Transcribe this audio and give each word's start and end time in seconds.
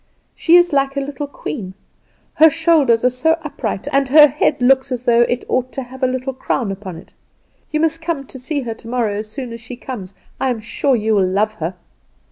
"She 0.33 0.55
is 0.55 0.73
like 0.73 0.97
a 0.97 0.99
little 0.99 1.27
queen: 1.27 1.75
her 2.33 2.49
shoulders 2.49 3.05
are 3.05 3.11
so 3.11 3.33
upright, 3.43 3.87
and 3.93 4.09
her 4.09 4.25
head 4.25 4.59
looks 4.59 4.91
as 4.91 5.05
though 5.05 5.21
it 5.21 5.45
ought 5.47 5.71
to 5.73 5.83
have 5.83 6.01
a 6.01 6.07
little 6.07 6.33
crown 6.33 6.71
upon 6.71 6.97
it. 6.97 7.13
You 7.69 7.81
must 7.81 8.01
come 8.01 8.25
to 8.25 8.39
see 8.39 8.61
her 8.61 8.73
tomorrow 8.73 9.15
as 9.17 9.29
soon 9.31 9.53
as 9.53 9.61
she 9.61 9.75
comes. 9.75 10.15
I 10.39 10.49
am 10.49 10.59
sure 10.59 10.95
you 10.95 11.13
will 11.13 11.27
love 11.27 11.53
her." 11.61 11.75